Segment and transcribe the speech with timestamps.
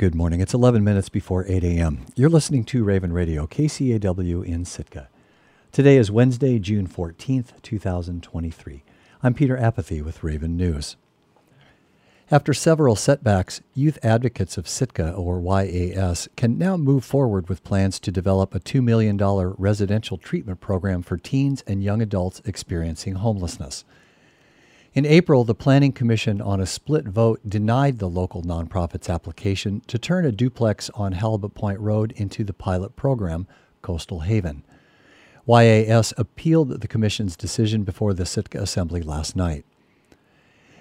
[0.00, 0.40] Good morning.
[0.40, 2.06] It's 11 minutes before 8 a.m.
[2.16, 5.10] You're listening to Raven Radio, KCAW in Sitka.
[5.72, 8.82] Today is Wednesday, June 14th, 2023.
[9.22, 10.96] I'm Peter Apathy with Raven News.
[12.30, 18.00] After several setbacks, youth advocates of Sitka, or YAS, can now move forward with plans
[18.00, 19.18] to develop a $2 million
[19.58, 23.84] residential treatment program for teens and young adults experiencing homelessness.
[24.92, 30.00] In April, the Planning Commission, on a split vote, denied the local nonprofit's application to
[30.00, 33.46] turn a duplex on Halibut Point Road into the pilot program,
[33.82, 34.64] Coastal Haven.
[35.46, 39.64] YAS appealed the Commission's decision before the Sitka Assembly last night.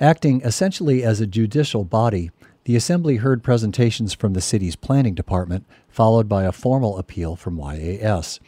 [0.00, 2.30] Acting essentially as a judicial body,
[2.64, 7.58] the Assembly heard presentations from the city's planning department, followed by a formal appeal from
[7.58, 8.40] YAS.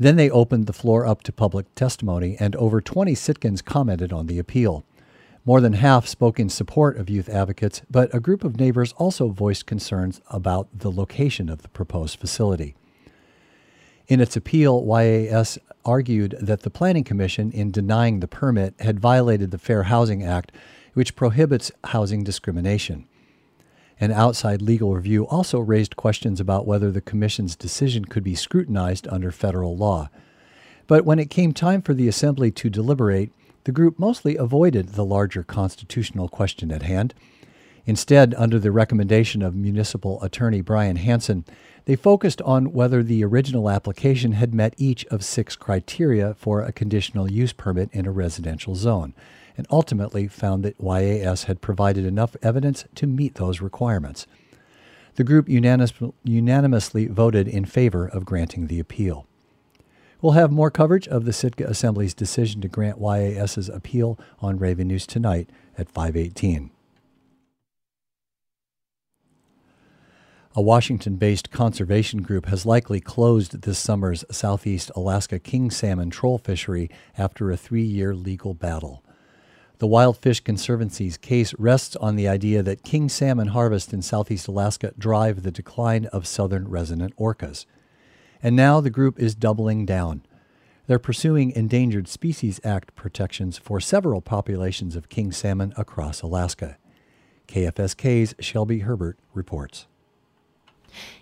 [0.00, 4.26] Then they opened the floor up to public testimony, and over 20 Sitkans commented on
[4.26, 4.82] the appeal.
[5.50, 9.30] More than half spoke in support of youth advocates, but a group of neighbors also
[9.30, 12.76] voiced concerns about the location of the proposed facility.
[14.06, 19.50] In its appeal, YAS argued that the Planning Commission, in denying the permit, had violated
[19.50, 20.52] the Fair Housing Act
[20.94, 23.08] which prohibits housing discrimination.
[23.98, 29.08] An outside legal review also raised questions about whether the Commission's decision could be scrutinized
[29.08, 30.10] under federal law.
[30.86, 33.32] But when it came time for the Assembly to deliberate,
[33.64, 37.14] the group mostly avoided the larger constitutional question at hand.
[37.86, 41.44] Instead, under the recommendation of Municipal Attorney Brian Hanson,
[41.86, 46.72] they focused on whether the original application had met each of six criteria for a
[46.72, 49.14] conditional use permit in a residential zone
[49.56, 54.26] and ultimately found that YAS had provided enough evidence to meet those requirements.
[55.16, 59.26] The group unanimously voted in favor of granting the appeal.
[60.22, 64.88] We'll have more coverage of the Sitka Assembly's decision to grant YAS's appeal on Raven
[64.88, 66.70] News tonight at 518.
[70.56, 76.38] A Washington based conservation group has likely closed this summer's Southeast Alaska king salmon troll
[76.38, 79.02] fishery after a three year legal battle.
[79.78, 84.48] The Wild Fish Conservancy's case rests on the idea that king salmon harvest in southeast
[84.48, 87.64] Alaska drive the decline of southern resident orcas.
[88.42, 90.22] And now the group is doubling down.
[90.86, 96.78] They're pursuing Endangered Species Act protections for several populations of king salmon across Alaska.
[97.46, 99.86] KFSK's Shelby Herbert reports.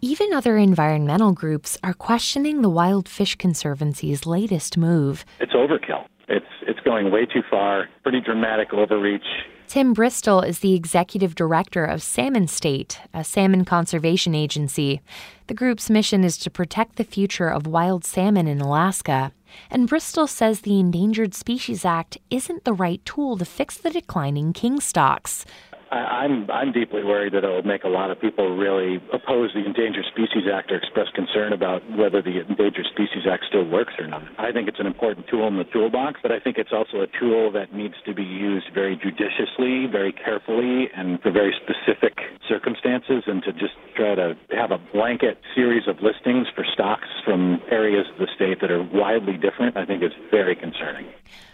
[0.00, 5.26] Even other environmental groups are questioning the Wild Fish Conservancy's latest move.
[5.40, 6.06] It's overkill.
[6.28, 7.88] It's it's going way too far.
[8.02, 9.26] Pretty dramatic overreach.
[9.70, 15.00] Tim Bristol is the executive director of Salmon State, a salmon conservation agency.
[15.46, 19.30] The group's mission is to protect the future of wild salmon in Alaska.
[19.70, 24.52] And Bristol says the Endangered Species Act isn't the right tool to fix the declining
[24.52, 25.46] king stocks.
[25.90, 29.50] I, am I'm deeply worried that it will make a lot of people really oppose
[29.54, 33.94] the Endangered Species Act or express concern about whether the Endangered Species Act still works
[33.98, 34.22] or not.
[34.38, 37.08] I think it's an important tool in the toolbox, but I think it's also a
[37.18, 42.18] tool that needs to be used very judiciously, very carefully, and for very specific
[42.48, 43.24] circumstances.
[43.26, 48.06] And to just try to have a blanket series of listings for stocks from areas
[48.12, 51.06] of the state that are widely different, I think is very concerning.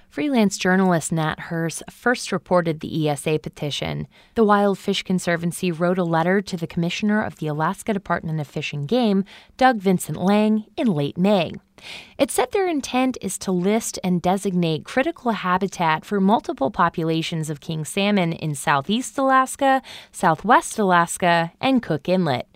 [0.08, 4.06] Freelance journalist Nat Herz first reported the ESA petition.
[4.34, 8.46] The Wild Fish Conservancy wrote a letter to the Commissioner of the Alaska Department of
[8.46, 9.24] Fish and Game,
[9.56, 11.52] Doug Vincent Lang, in late May.
[12.16, 17.60] It said their intent is to list and designate critical habitat for multiple populations of
[17.60, 22.55] king salmon in southeast Alaska, southwest Alaska, and Cook Inlet.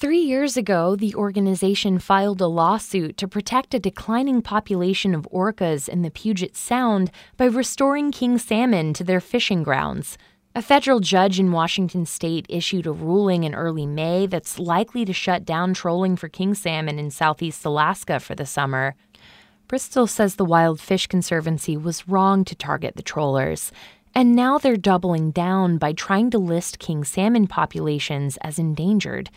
[0.00, 5.88] Three years ago, the organization filed a lawsuit to protect a declining population of orcas
[5.88, 10.16] in the Puget Sound by restoring king salmon to their fishing grounds.
[10.54, 15.12] A federal judge in Washington state issued a ruling in early May that's likely to
[15.12, 18.94] shut down trolling for king salmon in southeast Alaska for the summer.
[19.66, 23.72] Bristol says the Wild Fish Conservancy was wrong to target the trollers.
[24.14, 29.28] And now they're doubling down by trying to list king salmon populations as endangered.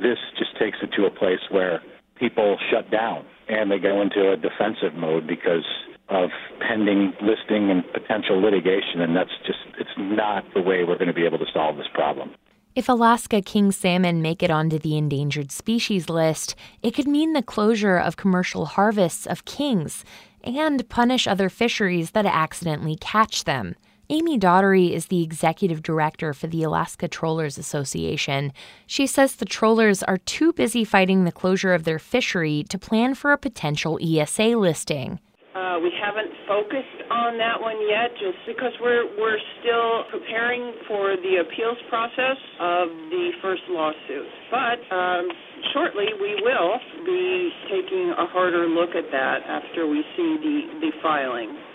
[0.00, 1.82] This just takes it to a place where
[2.16, 5.64] people shut down and they go into a defensive mode because
[6.08, 6.30] of
[6.60, 11.14] pending listing and potential litigation, and that's just it's not the way we're going to
[11.14, 12.34] be able to solve this problem.
[12.74, 17.42] If Alaska king salmon make it onto the endangered species list, it could mean the
[17.42, 20.04] closure of commercial harvests of kings
[20.44, 23.74] and punish other fisheries that accidentally catch them.
[24.10, 28.54] Amy Daugherty is the executive director for the Alaska Trollers Association.
[28.86, 33.14] She says the trollers are too busy fighting the closure of their fishery to plan
[33.14, 35.20] for a potential ESA listing.
[35.54, 41.16] Uh, we haven't focused on that one yet, just because we're we're still preparing for
[41.16, 44.24] the appeals process of the first lawsuit.
[44.50, 45.28] But um,
[45.74, 50.92] shortly we will be taking a harder look at that after we see the, the
[51.02, 51.67] filing.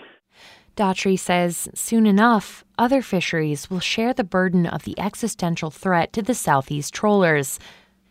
[0.76, 6.22] Daugherty says soon enough, other fisheries will share the burden of the existential threat to
[6.22, 7.60] the Southeast trollers.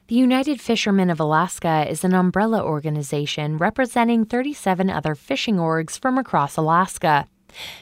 [0.08, 6.18] The United Fishermen of Alaska is an umbrella organization representing 37 other fishing orgs from
[6.18, 7.28] across Alaska.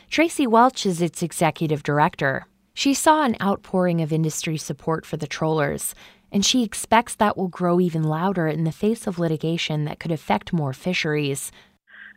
[0.09, 2.47] Tracy Welch is its executive director.
[2.73, 5.93] She saw an outpouring of industry support for the trollers,
[6.31, 10.11] and she expects that will grow even louder in the face of litigation that could
[10.11, 11.51] affect more fisheries.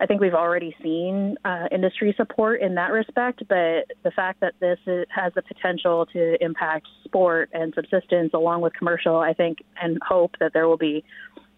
[0.00, 4.54] I think we've already seen uh, industry support in that respect, but the fact that
[4.60, 9.58] this is, has the potential to impact sport and subsistence along with commercial, I think,
[9.80, 11.04] and hope that there will be,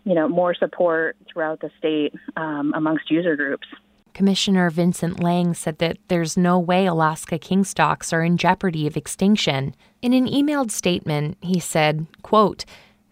[0.05, 3.67] you know, more support throughout the state um, amongst user groups.
[4.13, 8.97] Commissioner Vincent Lang said that there's no way Alaska king stocks are in jeopardy of
[8.97, 9.75] extinction.
[10.01, 12.65] In an emailed statement, he said, quote,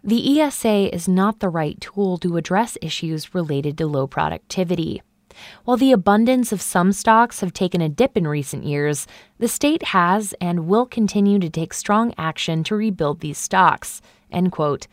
[0.02, 5.02] the ESA is not the right tool to address issues related to low productivity.
[5.64, 9.06] While the abundance of some stocks have taken a dip in recent years,
[9.38, 14.00] the state has and will continue to take strong action to rebuild these stocks.
[14.30, 14.86] End quote.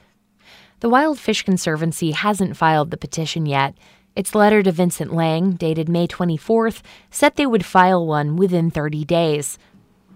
[0.82, 3.76] The Wild Fish Conservancy hasn't filed the petition yet,
[4.16, 9.06] its letter to Vincent Lang, dated May 24th, said they would file one within 30
[9.06, 9.58] days.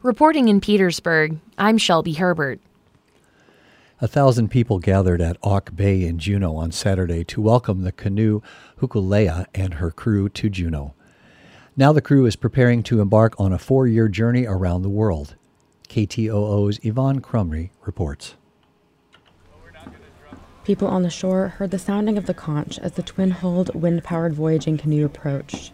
[0.02, 2.60] Reporting in Petersburg, I'm Shelby Herbert.
[4.02, 8.42] A thousand people gathered at Auk Bay in Juneau on Saturday to welcome the canoe
[8.82, 10.94] Hokulea and her crew to Juneau.
[11.78, 15.36] Now the crew is preparing to embark on a four year journey around the world.
[15.88, 18.36] KTOO's Yvonne Krumrey reports.
[20.66, 24.04] People on the shore heard the sounding of the conch as the twin hulled, wind
[24.04, 25.72] powered voyaging canoe approached.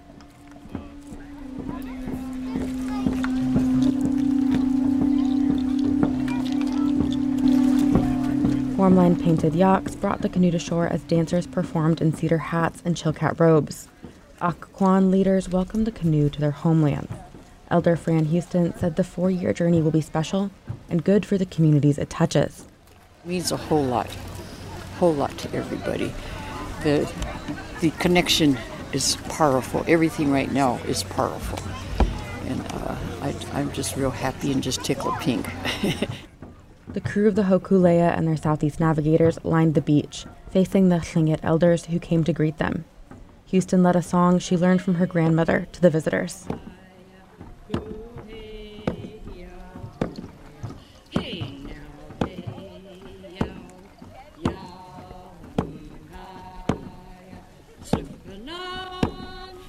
[8.82, 12.96] Formline painted yaks brought the canoe to shore as dancers performed in cedar hats and
[12.96, 13.88] chilkat robes.
[14.42, 17.08] Aak'w Kwáan leaders welcomed the canoe to their homeland.
[17.70, 20.50] Elder Fran Houston said the four year journey will be special
[20.90, 22.66] and good for the communities it touches.
[23.24, 24.10] It means a whole lot
[24.98, 26.12] whole lot to everybody.
[26.82, 27.08] The,
[27.82, 28.58] the connection
[28.94, 29.86] is powerful.
[29.88, 31.60] Everything right now is powerful.
[32.48, 35.48] And uh, I, I'm just real happy and just tickled pink.
[36.94, 41.40] the crew of the Hokulea and their southeast navigators lined the beach, facing the Tlingit
[41.42, 42.86] elders who came to greet them.
[43.46, 46.48] Houston led a song she learned from her grandmother to the visitors.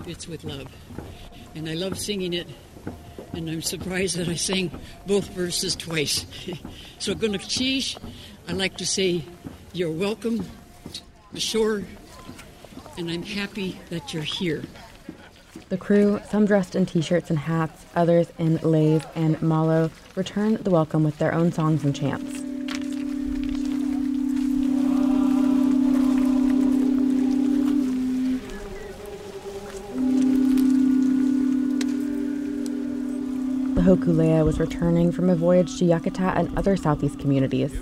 [0.04, 0.66] It's with love.
[1.54, 2.46] And I love singing it,
[3.32, 4.70] and I'm surprised that I sang
[5.06, 6.26] both verses twice.
[6.98, 7.98] so, Gunalchéesh,
[8.48, 9.24] I'd like to say,
[9.72, 10.46] You're welcome
[11.34, 11.82] to shore,
[12.98, 14.62] and I'm happy that you're here.
[15.68, 20.58] The crew, some dressed in t shirts and hats, others in leis and malo, returned
[20.58, 22.51] the welcome with their own songs and chants.
[33.72, 37.74] The Hokulea was returning from a voyage to Yakutat and other southeast communities.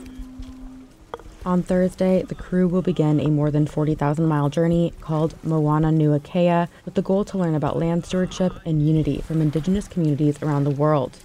[1.45, 6.95] On Thursday, the crew will begin a more than 40,000 mile journey called Moananuiākea with
[6.95, 11.19] the goal to learn about land stewardship and unity from indigenous communities around the world.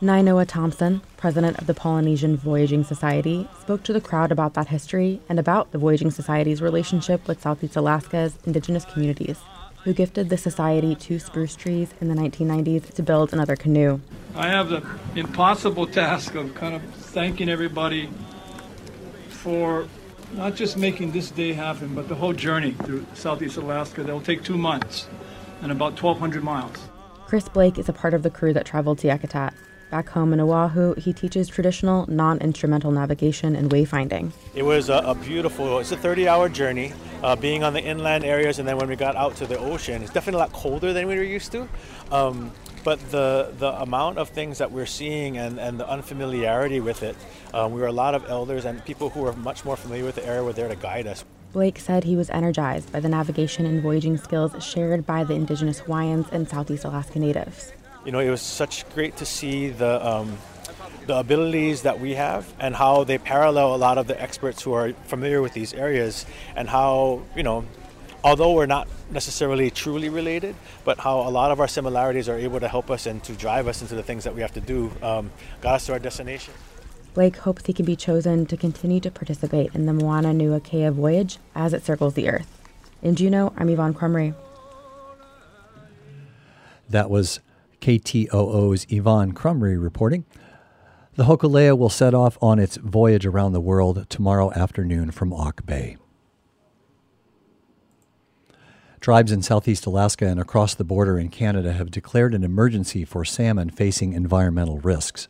[0.00, 5.20] Nainoa Thompson, president of the Polynesian Voyaging Society, spoke to the crowd about that history
[5.28, 9.38] and about the Voyaging Society's relationship with Southeast Alaska's indigenous communities
[9.84, 14.00] who gifted the society two spruce trees in the 1990s to build another canoe.
[14.34, 18.08] I have the impossible task of kind of thanking everybody
[19.28, 19.86] for
[20.34, 24.02] not just making this day happen, but the whole journey through Southeast Alaska.
[24.04, 25.08] That will take two months
[25.62, 26.76] and about 1,200 miles.
[27.26, 29.54] Chris Blake is a part of the crew that traveled to Yakutat.
[29.90, 34.32] Back home in Oahu, he teaches traditional non instrumental navigation and wayfinding.
[34.54, 36.92] It was a, a beautiful, it's a 30 hour journey.
[37.22, 40.02] Uh, being on the inland areas, and then when we got out to the ocean,
[40.02, 41.68] it's definitely a lot colder than we were used to.
[42.12, 42.52] Um,
[42.84, 47.16] but the, the amount of things that we're seeing and, and the unfamiliarity with it,
[47.52, 50.14] um, we were a lot of elders and people who were much more familiar with
[50.14, 51.24] the area were there to guide us.
[51.52, 55.80] Blake said he was energized by the navigation and voyaging skills shared by the indigenous
[55.80, 57.72] Hawaiians and Southeast Alaska natives
[58.08, 60.38] you know, it was such great to see the um,
[61.06, 64.72] the abilities that we have and how they parallel a lot of the experts who
[64.72, 66.24] are familiar with these areas
[66.56, 67.66] and how you know
[68.24, 70.54] although we're not necessarily truly related
[70.86, 73.68] but how a lot of our similarities are able to help us and to drive
[73.68, 76.54] us into the things that we have to do um, got us to our destination
[77.12, 81.74] Blake hopes he can be chosen to continue to participate in the Moananuiākea voyage as
[81.74, 82.48] it circles the Earth.
[83.02, 84.34] In Juneau, I'm Yvonne Krumrey.
[86.90, 87.40] That was
[87.80, 90.24] KTOO's Yvonne Krumrey reporting.
[91.14, 95.66] The Hokulea will set off on its voyage around the world tomorrow afternoon from Auk
[95.66, 95.96] Bay.
[99.00, 103.24] Tribes in southeast Alaska and across the border in Canada have declared an emergency for
[103.24, 105.28] salmon facing environmental risks.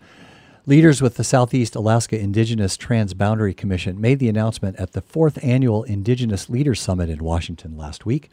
[0.64, 5.82] Leaders with the Southeast Alaska Indigenous Transboundary Commission made the announcement at the fourth annual
[5.84, 8.30] Indigenous Leaders Summit in Washington last week.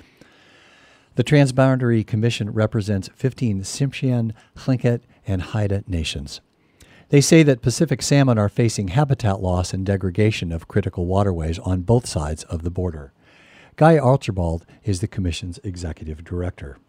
[1.15, 6.41] The Transboundary Commission represents 15 Tsimshian, Tlingit, and Haida nations.
[7.07, 11.83] They say that Pacific salmon are facing habitat loss and degradation of critical waterways on
[11.83, 13.13] both sides of the border.
[13.77, 16.79] Guy Archibald is the Commission's executive director.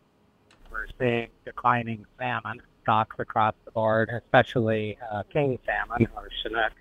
[0.73, 6.73] We're seeing declining salmon stocks across the board, especially uh, king salmon or Chinook,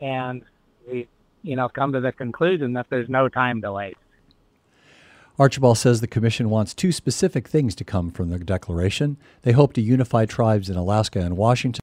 [0.00, 0.42] and
[0.90, 1.06] we,
[1.42, 3.98] you know, come to the conclusion that there's no time to waste.
[5.38, 9.16] Archibald says the Commission wants two specific things to come from the declaration.
[9.42, 11.76] They hope to unify tribes in Alaska and Washington.